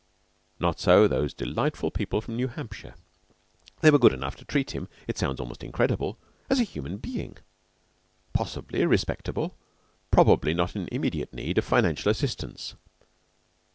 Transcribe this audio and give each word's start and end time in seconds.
Not 0.59 0.79
so 0.79 1.07
those 1.07 1.31
delightful 1.31 1.91
people 1.91 2.21
from 2.21 2.35
New 2.35 2.47
Hampshire. 2.47 2.95
They 3.81 3.91
were 3.91 3.99
good 3.99 4.13
enough 4.13 4.35
to 4.37 4.45
treat 4.45 4.71
him 4.71 4.87
it 5.07 5.15
sounds 5.15 5.39
almost 5.39 5.63
incredible 5.63 6.17
as 6.49 6.59
a 6.59 6.63
human 6.63 6.97
being, 6.97 7.37
possibly 8.33 8.83
respectable, 8.83 9.59
probably 10.09 10.55
not 10.55 10.75
in 10.75 10.89
immediate 10.91 11.33
need 11.35 11.59
of 11.59 11.65
financial 11.65 12.09
assistance. 12.09 12.73